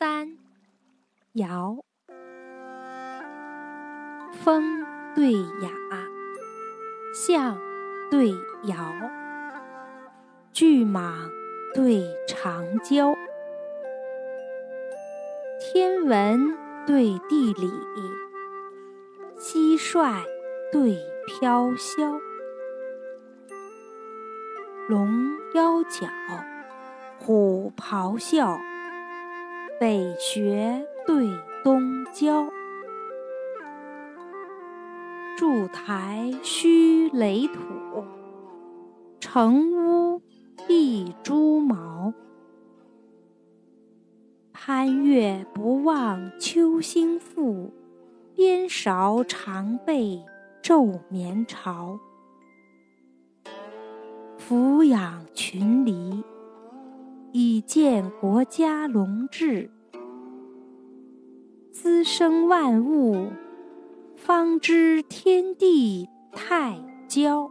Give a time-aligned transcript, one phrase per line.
[0.00, 0.38] 三，
[1.34, 1.84] 尧。
[4.42, 4.82] 风
[5.14, 5.70] 对雅，
[7.14, 7.58] 象
[8.10, 8.30] 对
[8.62, 8.76] 尧，
[10.54, 11.12] 巨蟒
[11.74, 13.14] 对长蛟，
[15.60, 16.56] 天文
[16.86, 17.70] 对地理，
[19.36, 20.22] 蟋蟀
[20.72, 20.96] 对
[21.26, 22.18] 飘霄，
[24.88, 26.08] 龙腰角，
[27.18, 28.58] 虎咆哮，
[29.80, 31.26] 北穴对
[31.64, 32.46] 东郊。
[35.38, 38.04] 筑台须垒土，
[39.20, 40.20] 成屋
[40.68, 42.12] 必朱茅。
[44.52, 47.72] 攀月不忘秋兴复，
[48.34, 50.22] 边韶常备
[50.62, 51.98] 昼眠巢。
[54.36, 56.22] 俯仰群黎，
[57.60, 59.70] 见国家隆治；
[61.72, 63.30] 滋生万物。
[64.22, 67.50] 方知天地太交。